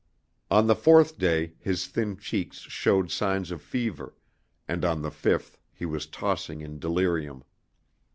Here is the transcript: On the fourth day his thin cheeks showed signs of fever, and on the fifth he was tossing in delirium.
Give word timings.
On 0.49 0.65
the 0.65 0.73
fourth 0.75 1.19
day 1.19 1.53
his 1.59 1.85
thin 1.85 2.17
cheeks 2.17 2.57
showed 2.57 3.11
signs 3.11 3.51
of 3.51 3.61
fever, 3.61 4.15
and 4.67 4.83
on 4.83 5.03
the 5.03 5.11
fifth 5.11 5.59
he 5.71 5.85
was 5.85 6.07
tossing 6.07 6.61
in 6.61 6.79
delirium. 6.79 7.43